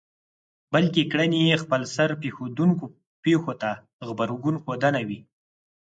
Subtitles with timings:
[0.73, 2.85] بلکې کړنې يې خپلسر پېښېدونکو
[3.23, 3.69] پېښو ته
[4.07, 5.19] غبرګون ښودنه وي.